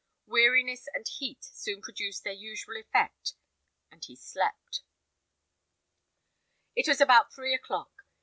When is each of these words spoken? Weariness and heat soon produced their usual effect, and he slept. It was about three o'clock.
Weariness 0.25 0.87
and 0.95 1.07
heat 1.07 1.43
soon 1.43 1.79
produced 1.79 2.23
their 2.23 2.33
usual 2.33 2.75
effect, 2.75 3.35
and 3.91 4.03
he 4.03 4.15
slept. 4.15 4.81
It 6.75 6.87
was 6.87 7.01
about 7.01 7.31
three 7.31 7.53
o'clock. 7.53 7.93